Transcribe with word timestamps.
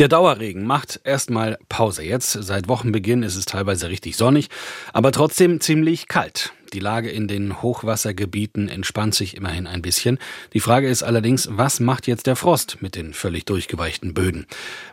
Der 0.00 0.08
Dauerregen 0.08 0.66
macht 0.66 1.00
erstmal 1.04 1.56
Pause. 1.68 2.02
Jetzt, 2.02 2.32
seit 2.32 2.66
Wochenbeginn, 2.66 3.22
ist 3.22 3.36
es 3.36 3.44
teilweise 3.44 3.88
richtig 3.88 4.16
sonnig, 4.16 4.48
aber 4.92 5.12
trotzdem 5.12 5.60
ziemlich 5.60 6.08
kalt. 6.08 6.52
Die 6.72 6.80
Lage 6.80 7.08
in 7.08 7.28
den 7.28 7.62
Hochwassergebieten 7.62 8.68
entspannt 8.68 9.14
sich 9.14 9.36
immerhin 9.36 9.68
ein 9.68 9.82
bisschen. 9.82 10.18
Die 10.52 10.58
Frage 10.58 10.88
ist 10.88 11.04
allerdings, 11.04 11.48
was 11.52 11.78
macht 11.78 12.08
jetzt 12.08 12.26
der 12.26 12.34
Frost 12.34 12.78
mit 12.80 12.96
den 12.96 13.14
völlig 13.14 13.44
durchgeweichten 13.44 14.14
Böden? 14.14 14.46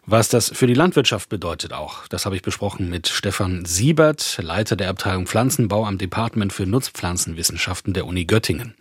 Was 0.05 0.29
das 0.29 0.51
für 0.53 0.67
die 0.67 0.75
Landwirtschaft 0.75 1.29
bedeutet 1.29 1.73
auch, 1.73 2.07
das 2.07 2.27
habe 2.27 2.35
ich 2.35 2.43
besprochen 2.43 2.87
mit 2.87 3.07
Stefan 3.07 3.65
Siebert, 3.65 4.37
Leiter 4.39 4.75
der 4.75 4.89
Abteilung 4.89 5.25
Pflanzenbau 5.25 5.87
am 5.87 5.97
Department 5.97 6.53
für 6.53 6.67
Nutzpflanzenwissenschaften 6.67 7.93
der 7.93 8.05
Uni 8.05 8.25
Göttingen. 8.25 8.75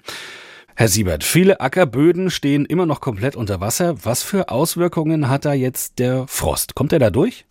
Herr 0.81 0.89
Siebert, 0.89 1.25
viele 1.25 1.61
Ackerböden 1.61 2.31
stehen 2.31 2.65
immer 2.65 2.87
noch 2.87 3.03
komplett 3.03 3.37
unter 3.37 3.61
Wasser. 3.61 4.03
Was 4.03 4.23
für 4.23 4.49
Auswirkungen 4.49 5.29
hat 5.29 5.45
da 5.45 5.53
jetzt 5.53 5.99
der 5.99 6.27
Frost? 6.27 6.75
Kommt 6.75 6.95
er 6.95 6.99
da 6.99 7.11
durch? 7.11 7.45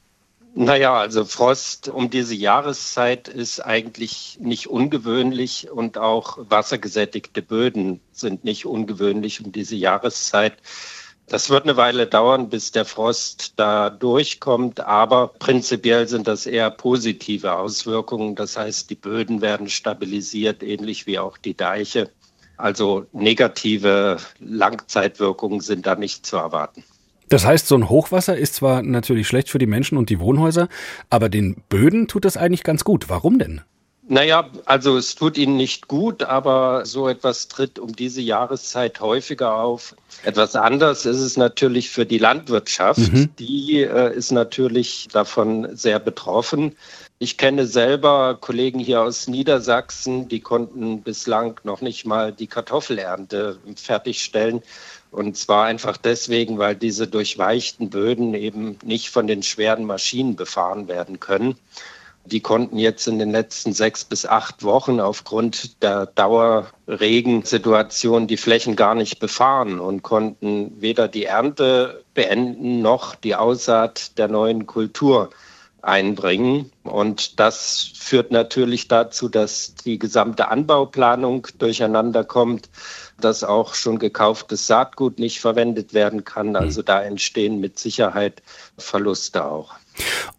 Naja, 0.55 0.95
also 0.95 1.23
Frost 1.25 1.89
um 1.89 2.09
diese 2.09 2.33
Jahreszeit 2.33 3.27
ist 3.27 3.63
eigentlich 3.63 4.39
nicht 4.41 4.65
ungewöhnlich 4.65 5.69
und 5.69 5.99
auch 5.99 6.39
wassergesättigte 6.41 7.43
Böden 7.43 7.99
sind 8.13 8.45
nicht 8.45 8.65
ungewöhnlich 8.65 9.45
um 9.45 9.51
diese 9.51 9.75
Jahreszeit. 9.75 10.53
Das 11.27 11.51
wird 11.51 11.65
eine 11.65 11.77
Weile 11.77 12.07
dauern, 12.07 12.49
bis 12.49 12.71
der 12.71 12.85
Frost 12.85 13.53
da 13.57 13.91
durchkommt, 13.91 14.79
aber 14.79 15.27
prinzipiell 15.27 16.07
sind 16.07 16.27
das 16.27 16.47
eher 16.47 16.71
positive 16.71 17.53
Auswirkungen. 17.53 18.33
Das 18.33 18.57
heißt, 18.57 18.89
die 18.89 18.95
Böden 18.95 19.41
werden 19.41 19.69
stabilisiert, 19.69 20.63
ähnlich 20.63 21.05
wie 21.05 21.19
auch 21.19 21.37
die 21.37 21.55
Deiche. 21.55 22.09
Also 22.59 23.05
negative 23.13 24.17
Langzeitwirkungen 24.39 25.61
sind 25.61 25.87
da 25.87 25.95
nicht 25.95 26.25
zu 26.25 26.35
erwarten. 26.35 26.83
Das 27.29 27.45
heißt, 27.45 27.67
so 27.67 27.75
ein 27.75 27.87
Hochwasser 27.87 28.35
ist 28.35 28.55
zwar 28.55 28.81
natürlich 28.81 29.27
schlecht 29.27 29.49
für 29.49 29.59
die 29.59 29.65
Menschen 29.65 29.97
und 29.97 30.09
die 30.09 30.19
Wohnhäuser, 30.19 30.67
aber 31.09 31.29
den 31.29 31.63
Böden 31.69 32.09
tut 32.09 32.25
das 32.25 32.35
eigentlich 32.35 32.63
ganz 32.63 32.83
gut. 32.83 33.07
Warum 33.07 33.39
denn? 33.39 33.61
Naja, 34.11 34.49
also 34.65 34.97
es 34.97 35.13
tut 35.13 35.37
ihnen 35.37 35.55
nicht 35.55 35.87
gut, 35.87 36.23
aber 36.23 36.83
so 36.87 37.07
etwas 37.07 37.47
tritt 37.47 37.77
um 37.77 37.95
diese 37.95 38.21
Jahreszeit 38.21 39.01
häufiger 39.01 39.53
auf. 39.53 39.95
Etwas 40.23 40.55
anders 40.55 41.05
ist 41.05 41.19
es 41.19 41.37
natürlich 41.37 41.91
für 41.91 42.07
die 42.07 42.17
Landwirtschaft. 42.17 43.13
Mhm. 43.13 43.29
Die 43.37 43.83
äh, 43.83 44.11
ist 44.15 44.31
natürlich 44.31 45.09
davon 45.11 45.75
sehr 45.75 45.99
betroffen. 45.99 46.75
Ich 47.19 47.37
kenne 47.37 47.67
selber 47.67 48.35
Kollegen 48.41 48.79
hier 48.79 49.01
aus 49.03 49.27
Niedersachsen, 49.27 50.27
die 50.27 50.39
konnten 50.39 51.03
bislang 51.03 51.59
noch 51.63 51.81
nicht 51.81 52.07
mal 52.07 52.31
die 52.31 52.47
Kartoffelernte 52.47 53.59
fertigstellen. 53.75 54.63
Und 55.11 55.37
zwar 55.37 55.65
einfach 55.65 55.97
deswegen, 55.97 56.57
weil 56.57 56.75
diese 56.75 57.07
durchweichten 57.07 57.91
Böden 57.91 58.33
eben 58.33 58.79
nicht 58.83 59.11
von 59.11 59.27
den 59.27 59.43
schweren 59.43 59.85
Maschinen 59.85 60.35
befahren 60.35 60.87
werden 60.87 61.19
können. 61.19 61.57
Die 62.31 62.41
konnten 62.41 62.77
jetzt 62.77 63.07
in 63.07 63.17
den 63.17 63.31
letzten 63.31 63.73
sechs 63.73 64.05
bis 64.05 64.25
acht 64.25 64.63
Wochen 64.63 64.99
aufgrund 64.99 65.81
der 65.81 66.05
Dauerregensituation 66.05 68.27
die 68.27 68.37
Flächen 68.37 68.75
gar 68.75 68.93
nicht 68.93 69.19
befahren 69.19 69.79
und 69.79 70.03
konnten 70.03 70.79
weder 70.79 71.07
die 71.07 71.25
Ernte 71.25 72.03
beenden 72.13 72.81
noch 72.81 73.15
die 73.15 73.35
Aussaat 73.35 74.17
der 74.19 74.27
neuen 74.27 74.67
Kultur 74.67 75.31
einbringen. 75.81 76.71
Und 76.83 77.39
das 77.39 77.91
führt 77.95 78.31
natürlich 78.31 78.87
dazu, 78.87 79.29
dass 79.29 79.75
die 79.75 79.97
gesamte 79.97 80.49
Anbauplanung 80.49 81.47
durcheinander 81.57 82.23
kommt, 82.23 82.69
dass 83.19 83.43
auch 83.43 83.73
schon 83.73 83.99
gekauftes 83.99 84.67
Saatgut 84.67 85.19
nicht 85.19 85.39
verwendet 85.39 85.93
werden 85.93 86.25
kann. 86.25 86.55
Also 86.55 86.81
da 86.81 87.01
entstehen 87.01 87.59
mit 87.59 87.79
Sicherheit 87.79 88.41
Verluste 88.77 89.45
auch. 89.45 89.73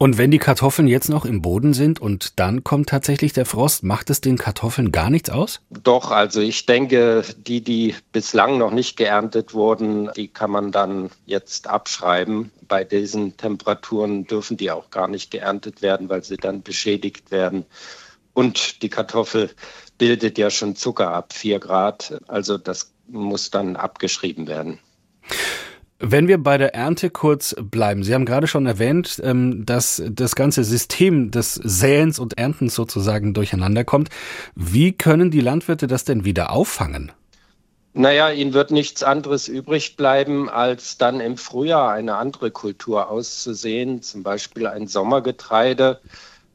Und 0.03 0.17
wenn 0.17 0.31
die 0.31 0.39
Kartoffeln 0.39 0.89
jetzt 0.89 1.11
noch 1.11 1.27
im 1.27 1.43
Boden 1.43 1.75
sind 1.75 2.01
und 2.01 2.41
dann 2.41 2.65
kommt 2.65 2.89
tatsächlich 2.89 3.35
der 3.35 3.45
Frost, 3.45 3.83
macht 3.83 4.09
es 4.09 4.23
den 4.23 4.39
Kartoffeln 4.39 4.93
gar 4.93 5.11
nichts 5.11 5.29
aus? 5.29 5.61
Doch, 5.69 6.11
also 6.11 6.41
ich 6.41 6.65
denke, 6.65 7.23
die, 7.37 7.61
die 7.61 7.95
bislang 8.11 8.57
noch 8.57 8.71
nicht 8.71 8.97
geerntet 8.97 9.53
wurden, 9.53 10.09
die 10.17 10.29
kann 10.29 10.51
man 10.51 10.73
dann 10.73 11.11
jetzt 11.27 11.67
abschreiben 11.67 12.51
bei 12.67 12.85
diesen 12.85 13.37
Temperaturen 13.37 14.27
dürfen 14.27 14.57
die 14.57 14.71
auch 14.71 14.91
gar 14.91 15.07
nicht 15.07 15.31
geerntet 15.31 15.83
werden, 15.83 16.09
weil 16.09 16.25
sie 16.25 16.39
dann 16.39 16.63
beschädigt 16.63 17.31
werden. 17.31 17.67
Und 18.33 18.81
die 18.83 18.89
Kartoffel 18.89 19.51
bildet 19.99 20.39
ja 20.39 20.49
schon 20.49 20.77
Zucker 20.77 21.13
ab, 21.13 21.35
4 21.35 21.59
Grad. 21.59 22.19
Also 22.27 22.57
das 22.57 22.95
muss 23.07 23.51
dann 23.51 23.77
abgeschrieben 23.77 24.47
werden. 24.47 24.79
Wenn 26.03 26.29
wir 26.29 26.43
bei 26.43 26.57
der 26.57 26.75
Ernte 26.75 27.11
kurz 27.11 27.55
bleiben, 27.61 28.03
Sie 28.03 28.15
haben 28.15 28.25
gerade 28.25 28.47
schon 28.47 28.65
erwähnt, 28.65 29.21
ähm, 29.23 29.67
dass 29.67 30.03
das 30.11 30.35
ganze 30.35 30.65
System 30.65 31.31
des 31.31 31.55
Säens 31.55 32.19
und 32.19 32.39
Erntens 32.39 32.75
sozusagen 32.75 33.35
durcheinander 33.35 33.85
kommt. 33.85 34.09
Wie 34.55 34.93
können 34.93 35.31
die 35.31 35.43
Landwirte 35.43 35.87
das 35.87 36.05
denn 36.05 36.25
wieder 36.25 36.53
auffangen? 36.53 37.13
Naja, 37.93 38.31
ihnen 38.31 38.55
wird 38.55 38.71
nichts 38.71 39.03
anderes 39.03 39.47
übrig 39.47 39.97
bleiben, 39.97 40.49
als 40.49 40.97
dann 40.97 41.21
im 41.21 41.37
Frühjahr 41.37 41.91
eine 41.91 42.17
andere 42.17 42.51
Kultur 42.51 43.11
auszusehen, 43.11 44.01
zum 44.01 44.23
Beispiel 44.23 44.69
ein 44.69 44.87
Sommergetreide 44.87 46.01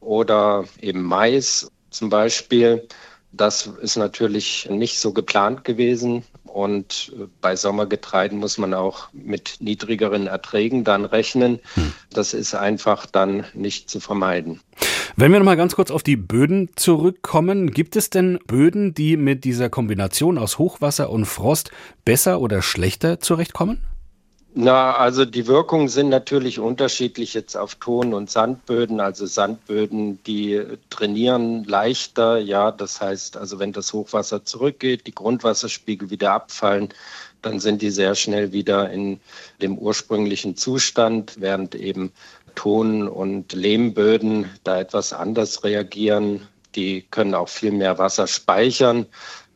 oder 0.00 0.64
eben 0.80 1.02
Mais 1.02 1.70
zum 1.90 2.08
Beispiel. 2.08 2.88
Das 3.30 3.66
ist 3.80 3.96
natürlich 3.96 4.66
nicht 4.70 4.98
so 4.98 5.12
geplant 5.12 5.62
gewesen. 5.62 6.24
Und 6.56 7.12
äh, 7.14 7.26
bei 7.42 7.54
Sommergetreiden 7.54 8.38
muss 8.38 8.56
man 8.56 8.72
auch 8.72 9.08
mit 9.12 9.56
niedrigeren 9.60 10.26
Erträgen 10.26 10.84
dann 10.84 11.04
rechnen. 11.04 11.60
Hm. 11.74 11.92
Das 12.10 12.32
ist 12.32 12.54
einfach 12.54 13.04
dann 13.04 13.44
nicht 13.52 13.90
zu 13.90 14.00
vermeiden. 14.00 14.62
Wenn 15.16 15.32
wir 15.32 15.38
nochmal 15.38 15.58
ganz 15.58 15.76
kurz 15.76 15.90
auf 15.90 16.02
die 16.02 16.16
Böden 16.16 16.70
zurückkommen, 16.74 17.72
gibt 17.72 17.94
es 17.94 18.08
denn 18.08 18.38
Böden, 18.46 18.94
die 18.94 19.18
mit 19.18 19.44
dieser 19.44 19.68
Kombination 19.68 20.38
aus 20.38 20.58
Hochwasser 20.58 21.10
und 21.10 21.26
Frost 21.26 21.72
besser 22.06 22.40
oder 22.40 22.62
schlechter 22.62 23.20
zurechtkommen? 23.20 23.82
Na, 24.58 24.96
also 24.96 25.26
die 25.26 25.46
Wirkungen 25.46 25.88
sind 25.88 26.08
natürlich 26.08 26.58
unterschiedlich 26.58 27.34
jetzt 27.34 27.58
auf 27.58 27.74
Ton- 27.74 28.14
und 28.14 28.30
Sandböden. 28.30 29.00
Also 29.00 29.26
Sandböden, 29.26 30.22
die 30.24 30.62
trainieren 30.88 31.64
leichter. 31.64 32.38
Ja, 32.38 32.70
das 32.70 33.02
heißt, 33.02 33.36
also 33.36 33.58
wenn 33.58 33.72
das 33.72 33.92
Hochwasser 33.92 34.46
zurückgeht, 34.46 35.06
die 35.06 35.14
Grundwasserspiegel 35.14 36.08
wieder 36.08 36.32
abfallen, 36.32 36.88
dann 37.42 37.60
sind 37.60 37.82
die 37.82 37.90
sehr 37.90 38.14
schnell 38.14 38.52
wieder 38.52 38.88
in 38.88 39.20
dem 39.60 39.76
ursprünglichen 39.76 40.56
Zustand, 40.56 41.34
während 41.38 41.74
eben 41.74 42.10
Ton- 42.54 43.08
und 43.08 43.52
Lehmböden 43.52 44.48
da 44.64 44.80
etwas 44.80 45.12
anders 45.12 45.64
reagieren. 45.64 46.48
Die 46.76 47.02
können 47.10 47.34
auch 47.34 47.50
viel 47.50 47.72
mehr 47.72 47.98
Wasser 47.98 48.26
speichern. 48.26 49.04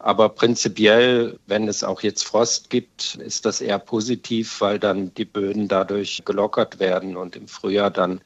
Aber 0.03 0.31
prinzipiell, 0.31 1.39
wenn 1.47 1.69
es 1.69 1.85
auch 1.85 2.01
jetzt 2.01 2.25
Frost 2.25 2.71
gibt, 2.71 3.17
ist 3.17 3.45
das 3.45 3.61
eher 3.61 3.79
positiv, 3.79 4.61
weil 4.63 4.79
dann 4.79 5.13
die 5.15 5.27
Böden 5.27 5.69
dadurch 5.69 6.23
gelockert 6.25 6.79
werden 6.81 7.19
und 7.19 7.37
im 7.37 7.47
Frühjahr 7.47 7.91
dann 7.91 8.23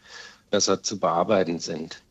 besser 0.50 0.84
zu 0.84 1.00
bearbeiten 1.00 1.58
sind. 1.58 2.00